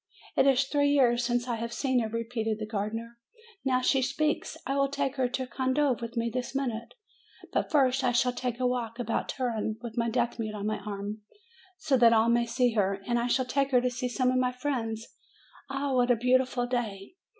[0.35, 3.19] "It is three years since I have seen her!" repeated the gardener.
[3.63, 4.57] "Now she speaks!
[4.65, 6.95] I will take her to Condove with me this minute.
[7.53, 10.79] But first I shall take a walk about Turin, with my deaf mute on my
[10.79, 11.21] arm,
[11.77, 14.37] so that all may see her, and I shall take her to see some of
[14.37, 15.05] my friends!
[15.69, 17.13] Ah, what a beautiful day!